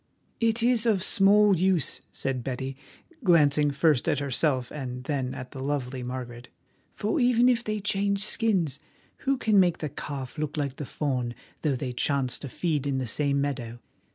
"It 0.39 0.63
is 0.63 0.87
of 0.87 1.03
small 1.03 1.55
use," 1.55 2.01
said 2.11 2.43
Betty, 2.43 2.75
glancing 3.23 3.69
first 3.69 4.09
at 4.09 4.17
herself 4.17 4.71
and 4.71 5.03
then 5.03 5.35
at 5.35 5.51
the 5.51 5.61
lovely 5.63 6.01
Margaret, 6.01 6.49
"for 6.95 7.19
even 7.19 7.47
if 7.47 7.63
they 7.63 7.79
change 7.79 8.23
skins, 8.25 8.79
who 9.29 9.37
can 9.37 9.59
make 9.59 9.77
the 9.77 9.89
calf 9.89 10.39
look 10.39 10.57
like 10.57 10.77
the 10.77 10.87
fawn, 10.87 11.35
though 11.61 11.75
they 11.75 11.93
chance 11.93 12.39
to 12.39 12.49
feed 12.49 12.87
in 12.87 12.97
the 12.97 13.05
same 13.05 13.41
meadow? 13.41 13.77